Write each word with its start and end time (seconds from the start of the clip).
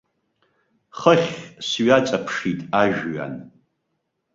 Хыхь 0.99 1.33
сҩаҵаԥшит 1.67 2.59
ажәҩан. 2.81 3.33